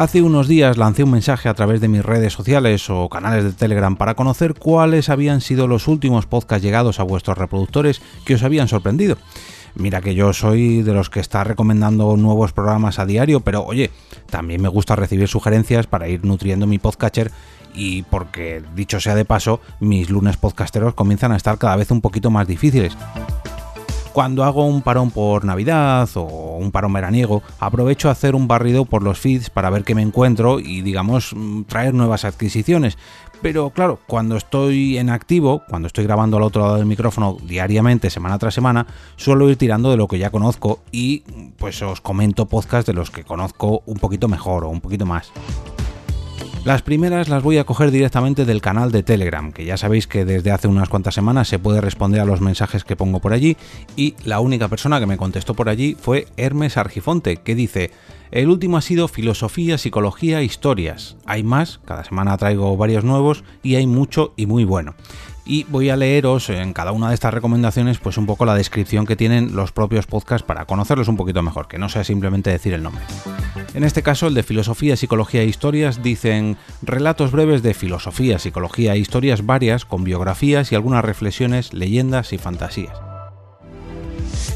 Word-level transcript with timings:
Hace 0.00 0.22
unos 0.22 0.48
días 0.48 0.78
lancé 0.78 1.04
un 1.04 1.10
mensaje 1.10 1.50
a 1.50 1.52
través 1.52 1.82
de 1.82 1.88
mis 1.88 2.02
redes 2.02 2.32
sociales 2.32 2.88
o 2.88 3.10
canales 3.10 3.44
de 3.44 3.52
Telegram 3.52 3.96
para 3.96 4.14
conocer 4.14 4.54
cuáles 4.54 5.10
habían 5.10 5.42
sido 5.42 5.68
los 5.68 5.88
últimos 5.88 6.24
podcasts 6.24 6.64
llegados 6.64 7.00
a 7.00 7.02
vuestros 7.02 7.36
reproductores 7.36 8.00
que 8.24 8.32
os 8.32 8.42
habían 8.42 8.66
sorprendido. 8.66 9.18
Mira 9.74 10.00
que 10.00 10.14
yo 10.14 10.32
soy 10.32 10.80
de 10.80 10.94
los 10.94 11.10
que 11.10 11.20
está 11.20 11.44
recomendando 11.44 12.16
nuevos 12.16 12.54
programas 12.54 12.98
a 12.98 13.04
diario, 13.04 13.40
pero 13.40 13.62
oye, 13.62 13.90
también 14.30 14.62
me 14.62 14.68
gusta 14.68 14.96
recibir 14.96 15.28
sugerencias 15.28 15.86
para 15.86 16.08
ir 16.08 16.24
nutriendo 16.24 16.66
mi 16.66 16.78
podcatcher 16.78 17.30
y 17.74 18.00
porque, 18.04 18.62
dicho 18.74 19.00
sea 19.00 19.14
de 19.14 19.26
paso, 19.26 19.60
mis 19.80 20.08
lunes 20.08 20.38
podcasteros 20.38 20.94
comienzan 20.94 21.32
a 21.32 21.36
estar 21.36 21.58
cada 21.58 21.76
vez 21.76 21.90
un 21.90 22.00
poquito 22.00 22.30
más 22.30 22.48
difíciles. 22.48 22.96
Cuando 24.12 24.42
hago 24.42 24.66
un 24.66 24.82
parón 24.82 25.12
por 25.12 25.44
Navidad 25.44 26.08
o 26.16 26.56
un 26.56 26.72
parón 26.72 26.92
veraniego, 26.92 27.42
aprovecho 27.60 28.08
a 28.08 28.12
hacer 28.12 28.34
un 28.34 28.48
barrido 28.48 28.84
por 28.84 29.04
los 29.04 29.20
feeds 29.20 29.50
para 29.50 29.70
ver 29.70 29.84
qué 29.84 29.94
me 29.94 30.02
encuentro 30.02 30.58
y, 30.58 30.82
digamos, 30.82 31.32
mm, 31.34 31.62
traer 31.64 31.94
nuevas 31.94 32.24
adquisiciones. 32.24 32.98
Pero 33.42 33.70
claro, 33.70 34.00
cuando 34.06 34.36
estoy 34.36 34.98
en 34.98 35.08
activo, 35.08 35.62
cuando 35.68 35.86
estoy 35.86 36.04
grabando 36.04 36.36
al 36.36 36.42
otro 36.42 36.62
lado 36.62 36.76
del 36.76 36.86
micrófono 36.86 37.38
diariamente, 37.42 38.10
semana 38.10 38.38
tras 38.38 38.52
semana, 38.52 38.86
suelo 39.16 39.48
ir 39.48 39.56
tirando 39.56 39.90
de 39.90 39.96
lo 39.96 40.08
que 40.08 40.18
ya 40.18 40.30
conozco 40.30 40.80
y 40.92 41.20
pues 41.56 41.80
os 41.80 42.00
comento 42.00 42.46
podcasts 42.46 42.86
de 42.86 42.92
los 42.92 43.10
que 43.10 43.24
conozco 43.24 43.82
un 43.86 43.98
poquito 43.98 44.28
mejor 44.28 44.64
o 44.64 44.68
un 44.68 44.80
poquito 44.80 45.06
más. 45.06 45.32
Las 46.62 46.82
primeras 46.82 47.30
las 47.30 47.42
voy 47.42 47.56
a 47.56 47.64
coger 47.64 47.90
directamente 47.90 48.44
del 48.44 48.60
canal 48.60 48.92
de 48.92 49.02
Telegram, 49.02 49.50
que 49.50 49.64
ya 49.64 49.78
sabéis 49.78 50.06
que 50.06 50.26
desde 50.26 50.50
hace 50.50 50.68
unas 50.68 50.90
cuantas 50.90 51.14
semanas 51.14 51.48
se 51.48 51.58
puede 51.58 51.80
responder 51.80 52.20
a 52.20 52.26
los 52.26 52.42
mensajes 52.42 52.84
que 52.84 52.96
pongo 52.96 53.18
por 53.20 53.32
allí 53.32 53.56
y 53.96 54.14
la 54.24 54.40
única 54.40 54.68
persona 54.68 55.00
que 55.00 55.06
me 55.06 55.16
contestó 55.16 55.54
por 55.54 55.70
allí 55.70 55.96
fue 55.98 56.26
Hermes 56.36 56.76
Argifonte, 56.76 57.38
que 57.38 57.54
dice, 57.54 57.92
el 58.30 58.50
último 58.50 58.76
ha 58.76 58.82
sido 58.82 59.08
filosofía, 59.08 59.78
psicología, 59.78 60.42
historias. 60.42 61.16
Hay 61.24 61.42
más, 61.42 61.80
cada 61.86 62.04
semana 62.04 62.36
traigo 62.36 62.76
varios 62.76 63.04
nuevos 63.04 63.42
y 63.62 63.76
hay 63.76 63.86
mucho 63.86 64.34
y 64.36 64.44
muy 64.44 64.64
bueno 64.64 64.94
y 65.50 65.64
voy 65.64 65.90
a 65.90 65.96
leeros 65.96 66.48
en 66.48 66.72
cada 66.72 66.92
una 66.92 67.08
de 67.08 67.14
estas 67.14 67.34
recomendaciones 67.34 67.98
pues 67.98 68.16
un 68.18 68.26
poco 68.26 68.44
la 68.44 68.54
descripción 68.54 69.04
que 69.04 69.16
tienen 69.16 69.56
los 69.56 69.72
propios 69.72 70.06
podcasts 70.06 70.46
para 70.46 70.64
conocerlos 70.64 71.08
un 71.08 71.16
poquito 71.16 71.42
mejor, 71.42 71.66
que 71.66 71.76
no 71.76 71.88
sea 71.88 72.04
simplemente 72.04 72.50
decir 72.50 72.72
el 72.72 72.84
nombre. 72.84 73.02
En 73.74 73.82
este 73.82 74.04
caso, 74.04 74.28
el 74.28 74.34
de 74.34 74.44
Filosofía, 74.44 74.96
Psicología 74.96 75.42
e 75.42 75.46
Historias 75.46 76.04
dicen 76.04 76.56
relatos 76.82 77.32
breves 77.32 77.64
de 77.64 77.74
filosofía, 77.74 78.38
psicología 78.38 78.94
e 78.94 78.98
historias 78.98 79.44
varias 79.44 79.84
con 79.84 80.04
biografías 80.04 80.70
y 80.70 80.76
algunas 80.76 81.04
reflexiones, 81.04 81.74
leyendas 81.74 82.32
y 82.32 82.38
fantasías. 82.38 82.96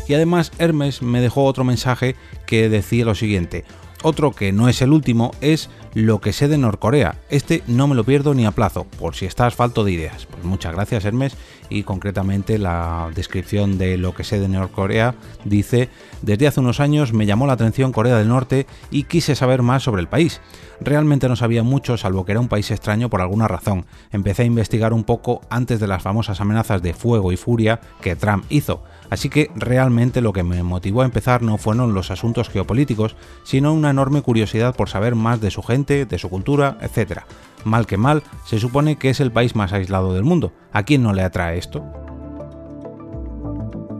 Y 0.06 0.14
además 0.14 0.52
Hermes 0.58 1.02
me 1.02 1.20
dejó 1.20 1.42
otro 1.42 1.64
mensaje 1.64 2.14
que 2.46 2.68
decía 2.68 3.04
lo 3.04 3.16
siguiente, 3.16 3.64
otro 4.04 4.32
que 4.32 4.52
no 4.52 4.68
es 4.68 4.82
el 4.82 4.92
último 4.92 5.32
es 5.40 5.70
Lo 5.94 6.20
que 6.20 6.32
sé 6.32 6.48
de 6.48 6.58
Norcorea. 6.58 7.20
Este 7.30 7.62
no 7.68 7.86
me 7.86 7.94
lo 7.94 8.02
pierdo 8.02 8.34
ni 8.34 8.44
a 8.46 8.50
plazo, 8.50 8.84
por 8.98 9.14
si 9.14 9.26
estás 9.26 9.54
falto 9.54 9.84
de 9.84 9.92
ideas. 9.92 10.26
Pues 10.26 10.42
muchas 10.42 10.74
gracias 10.74 11.04
Hermes 11.04 11.36
y 11.68 11.84
concretamente 11.84 12.58
la 12.58 13.10
descripción 13.14 13.78
de 13.78 13.96
Lo 13.96 14.12
que 14.12 14.24
sé 14.24 14.40
de 14.40 14.48
Norcorea 14.48 15.14
dice, 15.44 15.88
desde 16.22 16.48
hace 16.48 16.58
unos 16.58 16.80
años 16.80 17.12
me 17.12 17.26
llamó 17.26 17.46
la 17.46 17.52
atención 17.52 17.92
Corea 17.92 18.18
del 18.18 18.28
Norte 18.28 18.66
y 18.90 19.04
quise 19.04 19.36
saber 19.36 19.62
más 19.62 19.84
sobre 19.84 20.02
el 20.02 20.08
país. 20.08 20.40
Realmente 20.80 21.28
no 21.28 21.36
sabía 21.36 21.62
mucho, 21.62 21.96
salvo 21.96 22.24
que 22.24 22.32
era 22.32 22.40
un 22.40 22.48
país 22.48 22.70
extraño 22.72 23.08
por 23.08 23.20
alguna 23.20 23.46
razón. 23.46 23.86
Empecé 24.10 24.42
a 24.42 24.46
investigar 24.46 24.92
un 24.92 25.04
poco 25.04 25.42
antes 25.48 25.78
de 25.78 25.86
las 25.86 26.02
famosas 26.02 26.40
amenazas 26.40 26.82
de 26.82 26.94
fuego 26.94 27.30
y 27.30 27.36
furia 27.36 27.80
que 28.00 28.16
Trump 28.16 28.44
hizo. 28.48 28.82
Así 29.10 29.28
que 29.28 29.50
realmente 29.54 30.20
lo 30.20 30.32
que 30.32 30.42
me 30.42 30.62
motivó 30.62 31.02
a 31.02 31.04
empezar 31.04 31.42
no 31.42 31.58
fueron 31.58 31.94
los 31.94 32.10
asuntos 32.10 32.48
geopolíticos, 32.48 33.16
sino 33.44 33.72
una 33.72 33.90
enorme 33.90 34.22
curiosidad 34.22 34.74
por 34.74 34.88
saber 34.88 35.14
más 35.14 35.40
de 35.40 35.50
su 35.50 35.62
gente, 35.62 35.83
de 35.84 36.18
su 36.18 36.28
cultura, 36.30 36.78
etc. 36.80 37.20
Mal 37.64 37.86
que 37.86 37.96
mal, 37.96 38.22
se 38.46 38.58
supone 38.58 38.96
que 38.96 39.10
es 39.10 39.20
el 39.20 39.32
país 39.32 39.54
más 39.54 39.72
aislado 39.72 40.14
del 40.14 40.24
mundo. 40.24 40.52
¿A 40.72 40.82
quién 40.84 41.02
no 41.02 41.12
le 41.12 41.22
atrae 41.22 41.58
esto? 41.58 41.84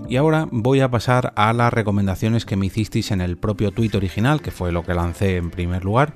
Y 0.08 0.16
ahora 0.16 0.48
voy 0.50 0.80
a 0.80 0.90
pasar 0.90 1.32
a 1.36 1.52
las 1.52 1.72
recomendaciones 1.72 2.44
que 2.46 2.56
me 2.56 2.66
hicisteis 2.66 3.10
en 3.10 3.20
el 3.20 3.36
propio 3.36 3.70
tweet 3.70 3.90
original, 3.94 4.40
que 4.40 4.50
fue 4.50 4.72
lo 4.72 4.82
que 4.82 4.94
lancé 4.94 5.36
en 5.36 5.50
primer 5.50 5.84
lugar 5.84 6.14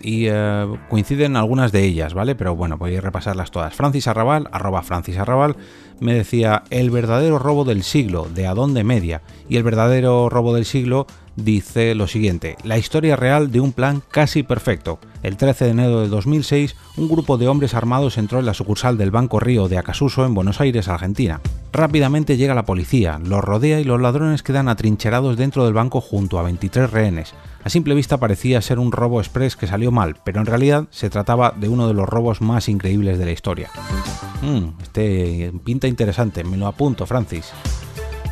y 0.00 0.26
eh, 0.28 0.66
coinciden 0.88 1.36
algunas 1.36 1.72
de 1.72 1.84
ellas, 1.84 2.14
¿vale? 2.14 2.34
Pero 2.34 2.56
bueno, 2.56 2.78
voy 2.78 2.96
a 2.96 3.00
repasarlas 3.00 3.50
todas. 3.50 3.74
Francis 3.74 4.08
Arrabal, 4.08 4.48
arroba 4.52 4.82
Francis 4.82 5.18
Arrabal, 5.18 5.56
me 6.00 6.14
decía 6.14 6.64
el 6.70 6.90
verdadero 6.90 7.38
robo 7.38 7.64
del 7.64 7.82
siglo, 7.82 8.28
de 8.28 8.46
Adonde 8.46 8.84
Media. 8.84 9.22
Y 9.48 9.56
el 9.56 9.62
verdadero 9.62 10.28
robo 10.28 10.54
del 10.54 10.64
siglo 10.64 11.06
dice 11.36 11.94
lo 11.94 12.06
siguiente, 12.06 12.56
la 12.64 12.78
historia 12.78 13.16
real 13.16 13.50
de 13.50 13.60
un 13.60 13.72
plan 13.72 14.02
casi 14.10 14.42
perfecto. 14.42 14.98
El 15.22 15.36
13 15.36 15.66
de 15.66 15.70
enero 15.70 16.00
de 16.00 16.08
2006, 16.08 16.76
un 16.96 17.08
grupo 17.08 17.36
de 17.36 17.48
hombres 17.48 17.74
armados 17.74 18.18
entró 18.18 18.38
en 18.38 18.46
la 18.46 18.54
sucursal 18.54 18.96
del 18.96 19.10
Banco 19.10 19.40
Río 19.40 19.68
de 19.68 19.78
Acasuso 19.78 20.24
en 20.24 20.34
Buenos 20.34 20.60
Aires, 20.60 20.88
Argentina. 20.88 21.40
Rápidamente 21.72 22.36
llega 22.36 22.54
la 22.54 22.64
policía, 22.64 23.20
los 23.22 23.44
rodea 23.44 23.80
y 23.80 23.84
los 23.84 24.00
ladrones 24.00 24.42
quedan 24.42 24.68
atrincherados 24.68 25.36
dentro 25.36 25.64
del 25.64 25.74
banco 25.74 26.00
junto 26.00 26.38
a 26.38 26.42
23 26.42 26.90
rehenes. 26.90 27.34
A 27.62 27.68
simple 27.68 27.94
vista 27.94 28.18
parecía 28.18 28.62
ser 28.62 28.78
un 28.78 28.90
robo 28.90 29.20
express 29.20 29.56
que 29.56 29.66
salió 29.66 29.92
mal, 29.92 30.16
pero 30.24 30.40
en 30.40 30.46
realidad 30.46 30.86
se 30.90 31.10
trataba 31.10 31.54
de 31.56 31.68
uno 31.68 31.86
de 31.86 31.94
los 31.94 32.08
robos 32.08 32.40
más 32.40 32.68
increíbles 32.68 33.18
de 33.18 33.26
la 33.26 33.32
historia. 33.32 33.70
Mm, 34.42 34.82
este 34.82 35.52
pinta 35.64 35.86
interesante, 35.86 36.42
me 36.44 36.56
lo 36.56 36.66
apunto, 36.66 37.04
Francis. 37.06 37.52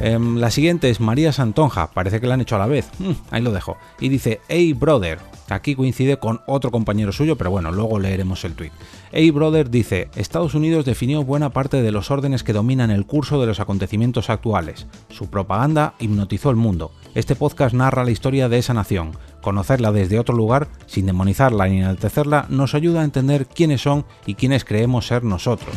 Em, 0.00 0.36
la 0.36 0.50
siguiente 0.50 0.90
es 0.90 1.00
María 1.00 1.32
Santonja, 1.32 1.90
parece 1.90 2.20
que 2.20 2.26
la 2.26 2.34
han 2.34 2.40
hecho 2.40 2.56
a 2.56 2.60
la 2.60 2.66
vez. 2.66 2.88
Mm, 2.98 3.12
ahí 3.30 3.42
lo 3.42 3.52
dejo. 3.52 3.76
Y 4.00 4.08
dice, 4.08 4.40
hey 4.48 4.72
brother, 4.72 5.18
Aquí 5.50 5.74
coincide 5.74 6.18
con 6.18 6.40
otro 6.46 6.70
compañero 6.70 7.12
suyo, 7.12 7.36
pero 7.36 7.50
bueno, 7.50 7.72
luego 7.72 7.98
leeremos 7.98 8.44
el 8.44 8.54
tweet. 8.54 8.70
A 9.12 9.32
Brother 9.32 9.70
dice, 9.70 10.10
Estados 10.14 10.54
Unidos 10.54 10.84
definió 10.84 11.24
buena 11.24 11.50
parte 11.50 11.80
de 11.82 11.92
los 11.92 12.10
órdenes 12.10 12.42
que 12.42 12.52
dominan 12.52 12.90
el 12.90 13.06
curso 13.06 13.40
de 13.40 13.46
los 13.46 13.60
acontecimientos 13.60 14.28
actuales. 14.28 14.86
Su 15.08 15.30
propaganda 15.30 15.94
hipnotizó 15.98 16.50
el 16.50 16.56
mundo. 16.56 16.92
Este 17.14 17.34
podcast 17.34 17.74
narra 17.74 18.04
la 18.04 18.10
historia 18.10 18.48
de 18.48 18.58
esa 18.58 18.74
nación. 18.74 19.12
Conocerla 19.40 19.92
desde 19.92 20.18
otro 20.18 20.36
lugar, 20.36 20.68
sin 20.86 21.06
demonizarla 21.06 21.66
ni 21.68 21.78
enaltecerla, 21.78 22.46
nos 22.50 22.74
ayuda 22.74 23.00
a 23.00 23.04
entender 23.04 23.46
quiénes 23.46 23.80
son 23.80 24.04
y 24.26 24.34
quiénes 24.34 24.64
creemos 24.64 25.06
ser 25.06 25.24
nosotros 25.24 25.74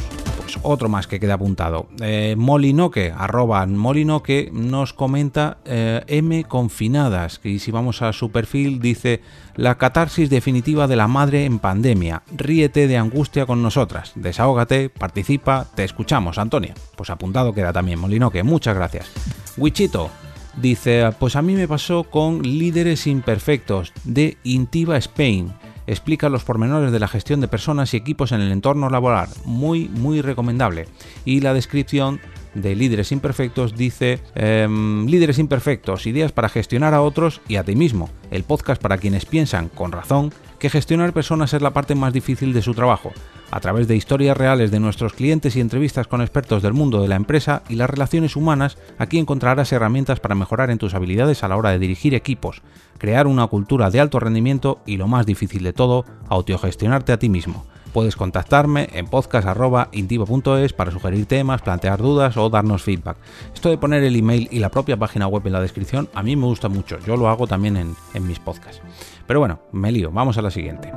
otro 0.63 0.89
más 0.89 1.07
que 1.07 1.19
queda 1.19 1.35
apuntado. 1.35 1.87
Eh, 2.01 2.35
Molinoque, 2.37 3.13
arroba 3.15 3.65
Molinoque, 3.65 4.49
nos 4.53 4.93
comenta 4.93 5.57
eh, 5.65 6.03
M 6.07 6.43
confinadas, 6.45 7.39
y 7.43 7.59
si 7.59 7.71
vamos 7.71 8.01
a 8.01 8.13
su 8.13 8.31
perfil 8.31 8.79
dice 8.79 9.21
la 9.55 9.77
catarsis 9.77 10.29
definitiva 10.29 10.87
de 10.87 10.95
la 10.95 11.07
madre 11.07 11.45
en 11.45 11.59
pandemia. 11.59 12.23
Ríete 12.35 12.87
de 12.87 12.97
angustia 12.97 13.45
con 13.45 13.61
nosotras, 13.61 14.13
desahógate, 14.15 14.89
participa, 14.89 15.67
te 15.75 15.83
escuchamos, 15.83 16.37
Antonia. 16.37 16.73
Pues 16.95 17.09
apuntado 17.09 17.53
queda 17.53 17.73
también 17.73 17.99
Molinoque, 17.99 18.43
muchas 18.43 18.75
gracias. 18.75 19.11
Wichito, 19.57 20.09
Dice, 20.57 21.11
pues 21.17 21.37
a 21.37 21.41
mí 21.41 21.53
me 21.53 21.67
pasó 21.67 22.03
con 22.03 22.41
Líderes 22.41 23.07
Imperfectos 23.07 23.93
de 24.03 24.37
Intiva 24.43 24.97
Spain 24.97 25.53
explica 25.87 26.29
los 26.29 26.43
pormenores 26.43 26.91
de 26.91 26.99
la 26.99 27.07
gestión 27.07 27.41
de 27.41 27.47
personas 27.47 27.93
y 27.93 27.97
equipos 27.97 28.31
en 28.31 28.41
el 28.41 28.51
entorno 28.51 28.89
laboral. 28.89 29.29
Muy, 29.45 29.89
muy 29.89 30.21
recomendable. 30.21 30.87
Y 31.25 31.41
la 31.41 31.53
descripción 31.53 32.19
de 32.53 32.75
Líderes 32.75 33.11
Imperfectos 33.11 33.75
dice 33.75 34.19
em, 34.35 35.05
Líderes 35.07 35.39
Imperfectos, 35.39 36.05
ideas 36.05 36.31
para 36.31 36.49
gestionar 36.49 36.93
a 36.93 37.01
otros 37.01 37.41
y 37.47 37.55
a 37.55 37.63
ti 37.63 37.75
mismo. 37.75 38.09
El 38.29 38.43
podcast 38.43 38.81
para 38.81 38.97
quienes 38.97 39.25
piensan, 39.25 39.69
con 39.69 39.91
razón, 39.91 40.33
que 40.59 40.69
gestionar 40.69 41.13
personas 41.13 41.53
es 41.53 41.61
la 41.61 41.71
parte 41.71 41.95
más 41.95 42.13
difícil 42.13 42.53
de 42.53 42.61
su 42.61 42.73
trabajo. 42.73 43.11
A 43.51 43.59
través 43.59 43.89
de 43.89 43.97
historias 43.97 44.37
reales 44.37 44.71
de 44.71 44.79
nuestros 44.79 45.11
clientes 45.11 45.57
y 45.57 45.59
entrevistas 45.59 46.07
con 46.07 46.21
expertos 46.21 46.63
del 46.63 46.71
mundo 46.71 47.01
de 47.01 47.09
la 47.09 47.17
empresa 47.17 47.63
y 47.67 47.75
las 47.75 47.89
relaciones 47.89 48.37
humanas, 48.37 48.77
aquí 48.97 49.19
encontrarás 49.19 49.73
herramientas 49.73 50.21
para 50.21 50.35
mejorar 50.35 50.71
en 50.71 50.77
tus 50.77 50.93
habilidades 50.93 51.43
a 51.43 51.49
la 51.49 51.57
hora 51.57 51.71
de 51.71 51.79
dirigir 51.79 52.15
equipos, 52.15 52.61
crear 52.97 53.27
una 53.27 53.45
cultura 53.47 53.91
de 53.91 53.99
alto 53.99 54.21
rendimiento 54.21 54.79
y 54.85 54.95
lo 54.95 55.09
más 55.09 55.25
difícil 55.25 55.63
de 55.63 55.73
todo, 55.73 56.05
autogestionarte 56.29 57.11
a 57.11 57.19
ti 57.19 57.27
mismo. 57.27 57.65
Puedes 57.93 58.15
contactarme 58.15 58.87
en 58.93 59.07
podcast.intivo.es 59.07 60.71
para 60.71 60.91
sugerir 60.91 61.25
temas, 61.25 61.61
plantear 61.61 62.01
dudas 62.01 62.37
o 62.37 62.49
darnos 62.49 62.83
feedback. 62.83 63.17
Esto 63.53 63.69
de 63.69 63.77
poner 63.77 64.01
el 64.03 64.15
email 64.15 64.47
y 64.49 64.59
la 64.59 64.69
propia 64.69 64.95
página 64.95 65.27
web 65.27 65.45
en 65.45 65.53
la 65.53 65.61
descripción 65.61 66.07
a 66.13 66.23
mí 66.23 66.37
me 66.37 66.45
gusta 66.45 66.69
mucho. 66.69 66.99
Yo 66.99 67.17
lo 67.17 67.27
hago 67.27 67.47
también 67.47 67.75
en, 67.75 68.27
mis 68.27 68.39
podcasts. 68.39 68.81
Pero 69.27 69.41
bueno, 69.41 69.59
me 69.73 69.91
lío. 69.91 70.09
Vamos 70.09 70.37
a 70.37 70.41
la 70.41 70.51
siguiente. 70.51 70.89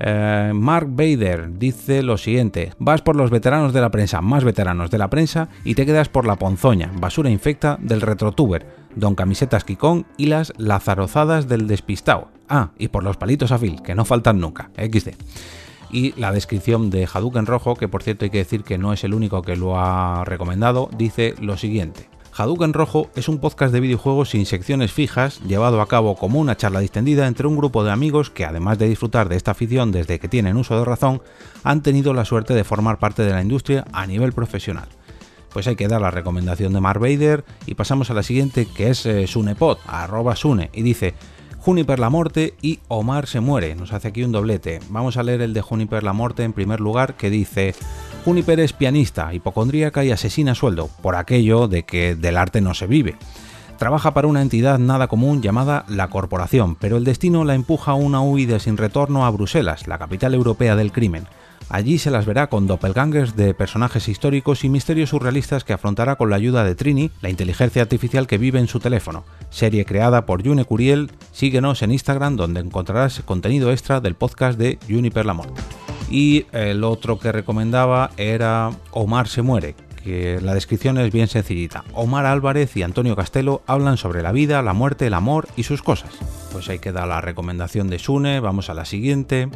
Eh, 0.00 0.52
Mark 0.54 0.88
Bader 0.90 1.58
dice 1.58 2.02
lo 2.02 2.16
siguiente, 2.16 2.72
vas 2.78 3.02
por 3.02 3.16
los 3.16 3.30
veteranos 3.30 3.74
de 3.74 3.82
la 3.82 3.90
prensa, 3.90 4.22
más 4.22 4.44
veteranos 4.44 4.90
de 4.90 4.98
la 4.98 5.10
prensa, 5.10 5.48
y 5.62 5.74
te 5.74 5.84
quedas 5.84 6.08
por 6.08 6.26
la 6.26 6.36
ponzoña, 6.36 6.90
basura 6.98 7.28
infecta 7.28 7.78
del 7.80 8.00
retrotuber, 8.00 8.66
don 8.96 9.14
camisetas 9.14 9.64
Kikón 9.64 10.06
y 10.16 10.26
las 10.26 10.54
lazarozadas 10.56 11.48
del 11.48 11.66
despistao. 11.66 12.28
Ah, 12.48 12.70
y 12.78 12.88
por 12.88 13.04
los 13.04 13.18
palitos 13.18 13.52
a 13.52 13.58
fil, 13.58 13.82
que 13.82 13.94
no 13.94 14.04
faltan 14.04 14.40
nunca, 14.40 14.70
XD 14.76 15.10
y 15.92 16.12
la 16.12 16.32
descripción 16.32 16.90
de 16.90 17.08
Hadouken 17.12 17.46
Rojo, 17.46 17.74
que 17.74 17.88
por 17.88 18.02
cierto 18.02 18.24
hay 18.24 18.30
que 18.30 18.38
decir 18.38 18.62
que 18.62 18.78
no 18.78 18.92
es 18.92 19.04
el 19.04 19.14
único 19.14 19.42
que 19.42 19.56
lo 19.56 19.78
ha 19.78 20.24
recomendado, 20.24 20.88
dice 20.96 21.34
lo 21.40 21.56
siguiente. 21.56 22.08
Hadouken 22.40 22.72
Rojo 22.72 23.10
es 23.16 23.28
un 23.28 23.38
podcast 23.38 23.70
de 23.70 23.80
videojuegos 23.80 24.30
sin 24.30 24.46
secciones 24.46 24.92
fijas, 24.92 25.42
llevado 25.46 25.82
a 25.82 25.88
cabo 25.88 26.16
como 26.16 26.40
una 26.40 26.56
charla 26.56 26.80
distendida 26.80 27.26
entre 27.26 27.46
un 27.46 27.54
grupo 27.54 27.84
de 27.84 27.90
amigos 27.90 28.30
que, 28.30 28.46
además 28.46 28.78
de 28.78 28.88
disfrutar 28.88 29.28
de 29.28 29.36
esta 29.36 29.50
afición 29.50 29.92
desde 29.92 30.18
que 30.18 30.26
tienen 30.26 30.56
uso 30.56 30.78
de 30.78 30.86
razón, 30.86 31.20
han 31.64 31.82
tenido 31.82 32.14
la 32.14 32.24
suerte 32.24 32.54
de 32.54 32.64
formar 32.64 32.98
parte 32.98 33.24
de 33.24 33.32
la 33.32 33.42
industria 33.42 33.84
a 33.92 34.06
nivel 34.06 34.32
profesional. 34.32 34.88
Pues 35.52 35.66
hay 35.66 35.76
que 35.76 35.86
dar 35.86 36.00
la 36.00 36.10
recomendación 36.10 36.72
de 36.72 36.80
Mark 36.80 36.98
Bader 36.98 37.44
y 37.66 37.74
pasamos 37.74 38.08
a 38.08 38.14
la 38.14 38.22
siguiente 38.22 38.64
que 38.64 38.88
es 38.88 39.04
eh, 39.04 39.26
Sunepod, 39.26 39.76
arroba 39.86 40.34
Sune, 40.34 40.70
y 40.72 40.80
dice 40.80 41.12
Juniper 41.58 41.98
la 41.98 42.08
Morte 42.08 42.54
y 42.62 42.80
Omar 42.88 43.26
se 43.26 43.40
muere. 43.40 43.74
Nos 43.74 43.92
hace 43.92 44.08
aquí 44.08 44.22
un 44.22 44.32
doblete. 44.32 44.80
Vamos 44.88 45.18
a 45.18 45.22
leer 45.22 45.42
el 45.42 45.52
de 45.52 45.60
Juniper 45.60 46.02
la 46.02 46.14
Morte 46.14 46.42
en 46.44 46.54
primer 46.54 46.80
lugar 46.80 47.18
que 47.18 47.28
dice 47.28 47.74
Juniper 48.24 48.60
es 48.60 48.72
pianista, 48.74 49.32
hipocondríaca 49.32 50.04
y 50.04 50.10
asesina 50.10 50.54
sueldo, 50.54 50.90
por 51.02 51.16
aquello 51.16 51.68
de 51.68 51.84
que 51.84 52.14
del 52.14 52.36
arte 52.36 52.60
no 52.60 52.74
se 52.74 52.86
vive. 52.86 53.16
Trabaja 53.78 54.12
para 54.12 54.28
una 54.28 54.42
entidad 54.42 54.78
nada 54.78 55.08
común 55.08 55.40
llamada 55.40 55.86
la 55.88 56.08
Corporación, 56.08 56.74
pero 56.74 56.98
el 56.98 57.04
destino 57.04 57.44
la 57.44 57.54
empuja 57.54 57.92
a 57.92 57.94
una 57.94 58.20
huida 58.20 58.58
sin 58.58 58.76
retorno 58.76 59.24
a 59.24 59.30
Bruselas, 59.30 59.86
la 59.88 59.96
capital 59.96 60.34
europea 60.34 60.76
del 60.76 60.92
crimen. 60.92 61.26
Allí 61.70 61.98
se 61.98 62.10
las 62.10 62.26
verá 62.26 62.48
con 62.48 62.66
doppelgangers 62.66 63.36
de 63.36 63.54
personajes 63.54 64.08
históricos 64.08 64.64
y 64.64 64.68
misterios 64.68 65.10
surrealistas 65.10 65.64
que 65.64 65.72
afrontará 65.72 66.16
con 66.16 66.28
la 66.28 66.36
ayuda 66.36 66.62
de 66.64 66.74
Trini, 66.74 67.10
la 67.22 67.30
inteligencia 67.30 67.80
artificial 67.80 68.26
que 68.26 68.38
vive 68.38 68.58
en 68.58 68.68
su 68.68 68.80
teléfono. 68.80 69.24
Serie 69.48 69.86
creada 69.86 70.26
por 70.26 70.44
June 70.44 70.64
Curiel, 70.66 71.10
síguenos 71.32 71.80
en 71.82 71.92
Instagram 71.92 72.36
donde 72.36 72.60
encontrarás 72.60 73.22
contenido 73.24 73.70
extra 73.70 74.00
del 74.00 74.14
podcast 74.14 74.58
de 74.58 74.78
Juniper 74.88 75.24
la 75.24 75.34
y 76.10 76.46
el 76.52 76.84
otro 76.84 77.18
que 77.18 77.32
recomendaba 77.32 78.10
era 78.16 78.70
Omar 78.90 79.28
se 79.28 79.42
muere, 79.42 79.74
que 80.02 80.40
la 80.42 80.54
descripción 80.54 80.98
es 80.98 81.12
bien 81.12 81.28
sencillita. 81.28 81.84
Omar 81.94 82.26
Álvarez 82.26 82.76
y 82.76 82.82
Antonio 82.82 83.16
Castelo 83.16 83.62
hablan 83.66 83.96
sobre 83.96 84.22
la 84.22 84.32
vida, 84.32 84.60
la 84.62 84.72
muerte, 84.72 85.06
el 85.06 85.14
amor 85.14 85.46
y 85.56 85.62
sus 85.62 85.82
cosas. 85.82 86.10
Pues 86.52 86.68
ahí 86.68 86.80
queda 86.80 87.06
la 87.06 87.20
recomendación 87.20 87.88
de 87.88 87.98
Sune, 87.98 88.40
vamos 88.40 88.68
a 88.68 88.74
la 88.74 88.84
siguiente. 88.84 89.48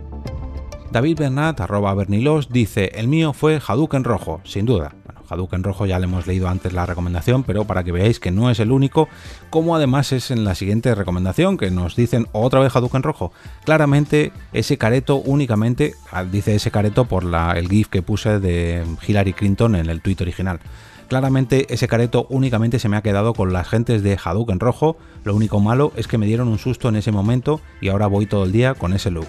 David 0.93 1.19
Bernat, 1.19 1.61
arroba 1.61 1.93
Bernilos, 1.95 2.51
dice, 2.51 2.93
el 2.95 3.09
mío 3.09 3.33
fue 3.33 3.61
Hadouken 3.67 4.05
Rojo, 4.05 4.41
sin 4.45 4.65
duda. 4.65 4.95
Hadouken 5.29 5.62
rojo 5.62 5.87
ya 5.87 5.99
le 5.99 6.05
hemos 6.05 6.26
leído 6.26 6.49
antes 6.49 6.73
la 6.73 6.87
recomendación, 6.87 7.43
pero 7.43 7.65
para 7.65 7.85
que 7.85 7.93
veáis 7.93 8.21
que 8.21 8.31
no 8.31 8.50
es 8.50 8.61
el 8.61 8.73
único, 8.73 9.09
como 9.50 9.76
además 9.76 10.12
es 10.12 10.31
en 10.31 10.44
la 10.44 10.55
siguiente 10.55 10.94
recomendación, 10.94 11.56
que 11.56 11.71
nos 11.71 11.97
dicen 11.97 12.26
otra 12.32 12.61
vez 12.61 12.75
Hadouken 12.75 13.03
rojo. 13.03 13.32
Claramente 13.65 14.32
ese 14.53 14.79
careto 14.79 15.17
únicamente, 15.17 15.94
ah, 16.11 16.25
dice 16.25 16.55
ese 16.55 16.71
careto 16.71 17.05
por 17.06 17.25
la, 17.25 17.53
el 17.53 17.69
GIF 17.69 17.88
que 17.88 18.03
puse 18.03 18.41
de 18.41 18.85
Hillary 19.06 19.32
Clinton 19.32 19.76
en 19.76 19.91
el 19.91 20.00
tweet 20.00 20.17
original. 20.21 20.61
Claramente 21.09 21.67
ese 21.73 21.87
careto 21.87 22.26
únicamente 22.31 22.79
se 22.79 22.88
me 22.88 22.97
ha 22.97 23.03
quedado 23.03 23.35
con 23.35 23.53
las 23.53 23.69
gentes 23.69 24.03
de 24.03 24.19
Hadouken 24.23 24.59
rojo, 24.59 24.97
lo 25.23 25.35
único 25.35 25.61
malo 25.61 25.93
es 25.97 26.09
que 26.09 26.19
me 26.19 26.26
dieron 26.26 26.49
un 26.49 26.59
susto 26.59 26.88
en 26.88 26.97
ese 26.97 27.12
momento 27.12 27.61
y 27.81 27.88
ahora 27.88 28.06
voy 28.06 28.26
todo 28.26 28.44
el 28.44 28.53
día 28.53 28.75
con 28.75 28.94
ese 28.94 29.11
look 29.11 29.29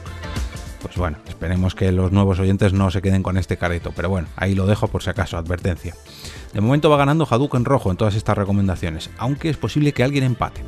pues 0.86 0.98
bueno, 0.98 1.18
esperemos 1.28 1.74
que 1.74 1.92
los 1.92 2.12
nuevos 2.12 2.40
oyentes 2.40 2.72
no 2.72 2.92
se 2.92 3.02
queden 3.02 3.24
con 3.24 3.38
este 3.38 3.58
careto, 3.58 3.92
pero 3.96 4.08
bueno, 4.08 4.28
ahí 4.36 4.54
lo 4.54 4.68
dejo 4.68 4.88
por 4.88 5.02
si 5.02 5.10
acaso, 5.10 5.36
advertencia. 5.36 5.96
De 6.54 6.62
momento 6.62 6.92
va 6.92 6.98
ganando 6.98 7.28
Hadouken 7.28 7.66
rojo 7.66 7.90
en 7.90 7.98
todas 7.98 8.14
estas 8.14 8.38
recomendaciones, 8.38 9.10
aunque 9.18 9.50
es 9.50 9.58
posible 9.58 9.94
que 9.94 10.04
alguien 10.04 10.24
empate. 10.24 10.62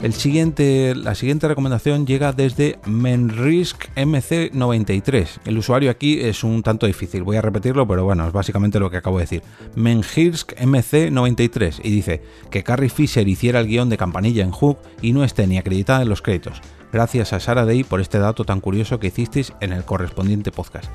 El 0.00 0.14
siguiente, 0.14 0.94
la 0.94 1.14
siguiente 1.14 1.46
recomendación 1.46 2.06
llega 2.06 2.32
desde 2.32 2.78
Menrisk 2.86 3.94
MC93. 3.94 5.40
El 5.44 5.58
usuario 5.58 5.90
aquí 5.90 6.18
es 6.20 6.42
un 6.44 6.62
tanto 6.62 6.86
difícil, 6.86 7.22
voy 7.22 7.36
a 7.36 7.42
repetirlo, 7.42 7.86
pero 7.86 8.04
bueno, 8.04 8.26
es 8.26 8.32
básicamente 8.32 8.80
lo 8.80 8.90
que 8.90 8.96
acabo 8.96 9.18
de 9.18 9.24
decir. 9.24 9.42
Menrisk 9.76 10.54
MC93 10.54 11.82
y 11.84 11.90
dice 11.90 12.22
que 12.50 12.64
Carrie 12.64 12.88
Fisher 12.88 13.28
hiciera 13.28 13.60
el 13.60 13.66
guion 13.66 13.90
de 13.90 13.98
campanilla 13.98 14.42
en 14.42 14.50
Hook 14.50 14.78
y 15.02 15.12
no 15.12 15.24
esté 15.24 15.46
ni 15.46 15.58
acreditada 15.58 16.00
en 16.02 16.08
los 16.08 16.22
créditos. 16.22 16.62
Gracias 16.92 17.32
a 17.32 17.40
Sara 17.40 17.64
Day 17.64 17.84
por 17.84 18.02
este 18.02 18.18
dato 18.18 18.44
tan 18.44 18.60
curioso 18.60 19.00
que 19.00 19.06
hicisteis 19.06 19.54
en 19.60 19.72
el 19.72 19.84
correspondiente 19.84 20.52
podcast. 20.52 20.90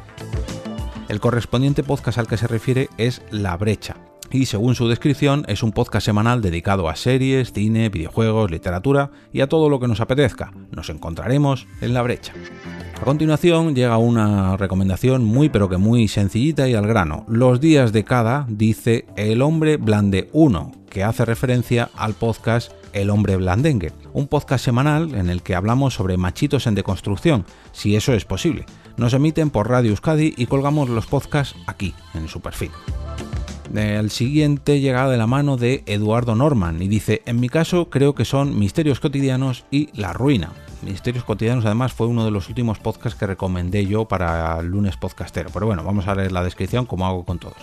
El 1.09 1.19
correspondiente 1.19 1.81
podcast 1.81 2.19
al 2.19 2.27
que 2.27 2.37
se 2.37 2.45
refiere 2.45 2.87
es 2.99 3.23
La 3.31 3.57
Brecha, 3.57 3.95
y 4.29 4.45
según 4.45 4.75
su 4.75 4.87
descripción 4.87 5.43
es 5.47 5.63
un 5.63 5.71
podcast 5.71 6.05
semanal 6.05 6.41
dedicado 6.41 6.89
a 6.89 6.95
series, 6.95 7.51
cine, 7.51 7.89
videojuegos, 7.89 8.51
literatura 8.51 9.09
y 9.33 9.41
a 9.41 9.47
todo 9.47 9.69
lo 9.69 9.79
que 9.79 9.87
nos 9.87 10.01
apetezca. 10.01 10.51
Nos 10.71 10.89
encontraremos 10.89 11.65
en 11.81 11.93
la 11.93 12.03
brecha. 12.03 12.33
A 12.99 13.03
continuación 13.03 13.73
llega 13.73 13.97
una 13.97 14.57
recomendación 14.57 15.23
muy 15.23 15.49
pero 15.49 15.69
que 15.69 15.77
muy 15.77 16.07
sencillita 16.07 16.67
y 16.67 16.75
al 16.75 16.87
grano. 16.87 17.25
Los 17.27 17.59
días 17.59 17.91
de 17.93 18.03
cada 18.03 18.45
dice 18.49 19.05
El 19.15 19.41
hombre 19.41 19.77
blande 19.77 20.29
1, 20.33 20.71
que 20.89 21.03
hace 21.03 21.25
referencia 21.25 21.89
al 21.95 22.13
podcast 22.13 22.71
El 22.93 23.09
hombre 23.09 23.35
blandengue, 23.35 23.91
un 24.13 24.27
podcast 24.27 24.63
semanal 24.63 25.13
en 25.15 25.29
el 25.29 25.41
que 25.41 25.55
hablamos 25.55 25.93
sobre 25.93 26.17
machitos 26.17 26.67
en 26.67 26.75
deconstrucción, 26.75 27.45
si 27.71 27.95
eso 27.95 28.13
es 28.13 28.25
posible. 28.25 28.65
Nos 28.97 29.13
emiten 29.13 29.49
por 29.49 29.69
Radio 29.69 29.91
Euskadi 29.91 30.33
y 30.35 30.47
colgamos 30.47 30.89
los 30.89 31.05
podcasts 31.05 31.55
aquí, 31.67 31.93
en 32.13 32.27
su 32.27 32.41
perfil. 32.41 32.71
El 33.75 34.09
siguiente 34.11 34.79
llega 34.79 35.09
de 35.09 35.17
la 35.17 35.27
mano 35.27 35.57
de 35.57 35.83
Eduardo 35.85 36.35
Norman 36.35 36.81
y 36.81 36.87
dice, 36.87 37.21
en 37.25 37.39
mi 37.39 37.49
caso 37.49 37.89
creo 37.89 38.15
que 38.15 38.25
son 38.25 38.57
Misterios 38.57 38.99
Cotidianos 38.99 39.65
y 39.71 39.89
La 39.93 40.13
Ruina. 40.13 40.51
Misterios 40.81 41.25
Cotidianos 41.25 41.65
además 41.65 41.91
fue 41.91 42.07
uno 42.07 42.23
de 42.23 42.31
los 42.31 42.49
últimos 42.49 42.79
podcasts 42.79 43.19
que 43.19 43.27
recomendé 43.27 43.85
yo 43.85 44.05
para 44.05 44.59
el 44.59 44.67
lunes 44.67 44.95
podcastero, 44.95 45.49
pero 45.53 45.65
bueno, 45.65 45.83
vamos 45.83 46.07
a 46.07 46.15
leer 46.15 46.31
la 46.31 46.43
descripción 46.43 46.85
como 46.85 47.05
hago 47.05 47.25
con 47.25 47.39
todos. 47.39 47.57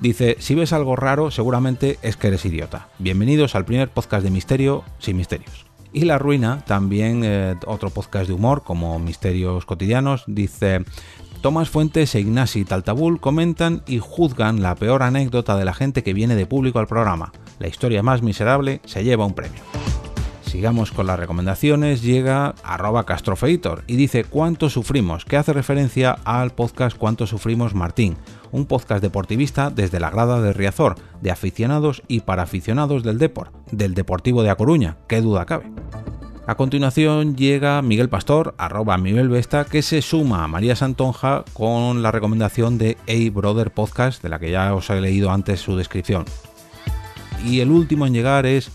Dice, 0.00 0.36
si 0.40 0.54
ves 0.54 0.72
algo 0.72 0.94
raro, 0.94 1.30
seguramente 1.30 1.98
es 2.02 2.16
que 2.16 2.28
eres 2.28 2.44
idiota. 2.44 2.88
Bienvenidos 2.98 3.54
al 3.54 3.64
primer 3.64 3.88
podcast 3.88 4.22
de 4.24 4.30
misterio 4.30 4.84
sin 4.98 5.16
misterios. 5.16 5.64
Y 5.92 6.04
La 6.04 6.18
Ruina, 6.18 6.62
también 6.66 7.22
eh, 7.24 7.54
otro 7.66 7.88
podcast 7.88 8.28
de 8.28 8.34
humor 8.34 8.62
como 8.62 8.98
Misterios 8.98 9.64
Cotidianos, 9.64 10.24
dice, 10.26 10.84
Tomás 11.40 11.70
Fuentes 11.70 12.14
e 12.14 12.20
Ignasi 12.20 12.66
Taltabul 12.66 13.20
comentan 13.20 13.82
y 13.86 13.98
juzgan 13.98 14.60
la 14.62 14.74
peor 14.74 15.02
anécdota 15.02 15.56
de 15.56 15.64
la 15.64 15.72
gente 15.72 16.02
que 16.02 16.12
viene 16.12 16.36
de 16.36 16.46
público 16.46 16.78
al 16.78 16.86
programa. 16.86 17.32
La 17.58 17.68
historia 17.68 18.02
más 18.02 18.20
miserable 18.20 18.82
se 18.84 19.02
lleva 19.02 19.24
un 19.24 19.34
premio. 19.34 19.62
Sigamos 20.56 20.90
con 20.90 21.06
las 21.06 21.18
recomendaciones, 21.18 22.00
llega 22.00 22.54
arroba 22.64 23.04
castrofeitor 23.04 23.84
y 23.86 23.96
dice 23.96 24.24
cuánto 24.24 24.70
sufrimos, 24.70 25.26
que 25.26 25.36
hace 25.36 25.52
referencia 25.52 26.12
al 26.24 26.52
podcast 26.52 26.96
Cuánto 26.96 27.26
sufrimos 27.26 27.74
Martín, 27.74 28.16
un 28.52 28.64
podcast 28.64 29.02
deportivista 29.02 29.68
desde 29.68 30.00
la 30.00 30.08
grada 30.08 30.40
de 30.40 30.54
Riazor, 30.54 30.94
de 31.20 31.30
aficionados 31.30 32.02
y 32.08 32.20
para 32.20 32.44
aficionados 32.44 33.02
del 33.02 33.18
Deport, 33.18 33.54
del 33.70 33.92
Deportivo 33.92 34.42
de 34.42 34.48
A 34.48 34.54
Coruña, 34.54 34.96
qué 35.08 35.20
duda 35.20 35.44
cabe. 35.44 35.70
A 36.46 36.54
continuación 36.54 37.36
llega 37.36 37.82
Miguel 37.82 38.08
Pastor, 38.08 38.54
arroba 38.56 38.96
Miguel 38.96 39.28
Vesta, 39.28 39.66
que 39.66 39.82
se 39.82 40.00
suma 40.00 40.42
a 40.42 40.48
María 40.48 40.74
Santonja 40.74 41.44
con 41.52 42.02
la 42.02 42.12
recomendación 42.12 42.78
de 42.78 42.96
A 43.06 43.30
Brother 43.30 43.72
Podcast, 43.72 44.22
de 44.22 44.30
la 44.30 44.38
que 44.38 44.52
ya 44.52 44.74
os 44.74 44.88
he 44.88 44.98
leído 45.02 45.30
antes 45.30 45.60
su 45.60 45.76
descripción. 45.76 46.24
Y 47.44 47.60
el 47.60 47.70
último 47.70 48.06
en 48.06 48.14
llegar 48.14 48.46
es 48.46 48.70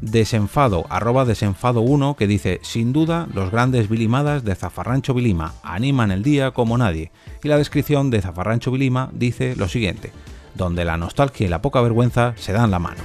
Desenfado, 0.00 0.84
arroba 0.90 1.24
desenfado1, 1.24 2.16
que 2.16 2.26
dice, 2.26 2.60
sin 2.62 2.92
duda, 2.92 3.26
los 3.32 3.50
grandes 3.50 3.88
bilimadas 3.88 4.44
de 4.44 4.54
Zafarrancho 4.54 5.14
Vilima 5.14 5.54
animan 5.62 6.10
el 6.10 6.22
día 6.22 6.50
como 6.50 6.76
nadie. 6.76 7.10
Y 7.42 7.48
la 7.48 7.56
descripción 7.56 8.10
de 8.10 8.20
Zafarrancho 8.20 8.70
Vilima 8.70 9.08
dice 9.12 9.56
lo 9.56 9.68
siguiente, 9.68 10.12
donde 10.54 10.84
la 10.84 10.98
nostalgia 10.98 11.46
y 11.46 11.48
la 11.48 11.62
poca 11.62 11.80
vergüenza 11.80 12.34
se 12.36 12.52
dan 12.52 12.70
la 12.70 12.78
mano. 12.78 13.00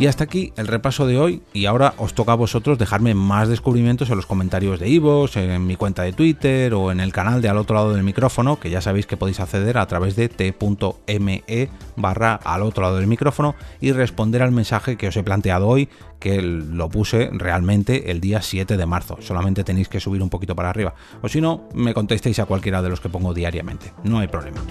Y 0.00 0.06
hasta 0.06 0.24
aquí 0.24 0.54
el 0.56 0.66
repaso 0.66 1.06
de 1.06 1.18
hoy 1.18 1.42
y 1.52 1.66
ahora 1.66 1.92
os 1.98 2.14
toca 2.14 2.32
a 2.32 2.34
vosotros 2.34 2.78
dejarme 2.78 3.12
más 3.12 3.50
descubrimientos 3.50 4.08
en 4.08 4.16
los 4.16 4.24
comentarios 4.24 4.80
de 4.80 4.88
Ivos, 4.88 5.36
en 5.36 5.66
mi 5.66 5.76
cuenta 5.76 6.04
de 6.04 6.14
Twitter 6.14 6.72
o 6.72 6.90
en 6.90 7.00
el 7.00 7.12
canal 7.12 7.42
de 7.42 7.50
al 7.50 7.58
otro 7.58 7.76
lado 7.76 7.92
del 7.92 8.02
micrófono, 8.02 8.58
que 8.58 8.70
ya 8.70 8.80
sabéis 8.80 9.04
que 9.04 9.18
podéis 9.18 9.40
acceder 9.40 9.76
a 9.76 9.86
través 9.86 10.16
de 10.16 10.30
t.me 10.30 11.68
barra 11.96 12.40
al 12.42 12.62
otro 12.62 12.84
lado 12.84 12.96
del 12.96 13.08
micrófono 13.08 13.54
y 13.78 13.92
responder 13.92 14.40
al 14.40 14.52
mensaje 14.52 14.96
que 14.96 15.08
os 15.08 15.16
he 15.18 15.22
planteado 15.22 15.68
hoy, 15.68 15.90
que 16.18 16.40
lo 16.40 16.88
puse 16.88 17.28
realmente 17.34 18.10
el 18.10 18.22
día 18.22 18.40
7 18.40 18.78
de 18.78 18.86
marzo. 18.86 19.18
Solamente 19.20 19.64
tenéis 19.64 19.90
que 19.90 20.00
subir 20.00 20.22
un 20.22 20.30
poquito 20.30 20.56
para 20.56 20.70
arriba. 20.70 20.94
O 21.20 21.28
si 21.28 21.42
no, 21.42 21.68
me 21.74 21.92
contestéis 21.92 22.38
a 22.38 22.46
cualquiera 22.46 22.80
de 22.80 22.88
los 22.88 23.02
que 23.02 23.10
pongo 23.10 23.34
diariamente. 23.34 23.92
No 24.04 24.20
hay 24.20 24.28
problema. 24.28 24.62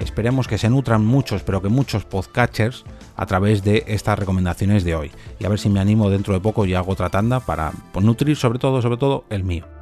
Esperemos 0.00 0.48
que 0.48 0.56
se 0.56 0.70
nutran 0.70 1.04
muchos, 1.04 1.42
pero 1.42 1.60
que 1.60 1.68
muchos 1.68 2.06
podcatchers 2.06 2.86
a 3.20 3.26
través 3.26 3.62
de 3.62 3.84
estas 3.86 4.18
recomendaciones 4.18 4.82
de 4.82 4.94
hoy. 4.94 5.10
Y 5.38 5.44
a 5.44 5.50
ver 5.50 5.58
si 5.58 5.68
me 5.68 5.78
animo 5.78 6.08
dentro 6.08 6.32
de 6.32 6.40
poco 6.40 6.64
y 6.64 6.72
hago 6.72 6.92
otra 6.92 7.10
tanda 7.10 7.38
para 7.38 7.70
pues, 7.92 8.04
nutrir 8.04 8.34
sobre 8.34 8.58
todo, 8.58 8.80
sobre 8.80 8.96
todo 8.96 9.24
el 9.28 9.44
mío. 9.44 9.79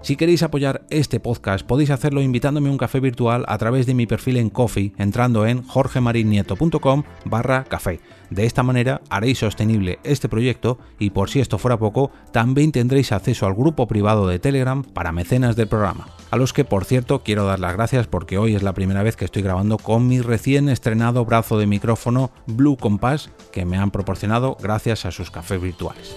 Si 0.00 0.16
queréis 0.16 0.42
apoyar 0.42 0.82
este 0.90 1.18
podcast 1.18 1.66
podéis 1.66 1.90
hacerlo 1.90 2.22
invitándome 2.22 2.68
a 2.68 2.72
un 2.72 2.78
café 2.78 3.00
virtual 3.00 3.44
a 3.48 3.58
través 3.58 3.84
de 3.84 3.94
mi 3.94 4.06
perfil 4.06 4.36
en 4.36 4.48
Coffee 4.48 4.92
entrando 4.96 5.44
en 5.46 5.62
jorgemarinieto.com 5.64 7.02
barra 7.24 7.64
café. 7.64 8.00
De 8.30 8.46
esta 8.46 8.62
manera 8.62 9.00
haréis 9.10 9.38
sostenible 9.38 9.98
este 10.04 10.28
proyecto 10.28 10.78
y 10.98 11.10
por 11.10 11.30
si 11.30 11.40
esto 11.40 11.58
fuera 11.58 11.78
poco, 11.78 12.12
también 12.32 12.72
tendréis 12.72 13.10
acceso 13.12 13.46
al 13.46 13.54
grupo 13.54 13.88
privado 13.88 14.28
de 14.28 14.38
Telegram 14.38 14.84
para 14.84 15.12
mecenas 15.12 15.56
del 15.56 15.68
programa, 15.68 16.08
a 16.30 16.36
los 16.36 16.52
que 16.52 16.64
por 16.64 16.84
cierto 16.84 17.22
quiero 17.22 17.44
dar 17.44 17.58
las 17.58 17.74
gracias 17.74 18.06
porque 18.06 18.38
hoy 18.38 18.54
es 18.54 18.62
la 18.62 18.74
primera 18.74 19.02
vez 19.02 19.16
que 19.16 19.24
estoy 19.24 19.42
grabando 19.42 19.78
con 19.78 20.06
mi 20.06 20.20
recién 20.20 20.68
estrenado 20.68 21.24
brazo 21.24 21.58
de 21.58 21.66
micrófono 21.66 22.30
Blue 22.46 22.76
Compass 22.76 23.30
que 23.52 23.64
me 23.64 23.76
han 23.76 23.90
proporcionado 23.90 24.56
gracias 24.62 25.04
a 25.06 25.10
sus 25.10 25.30
cafés 25.30 25.60
virtuales. 25.60 26.16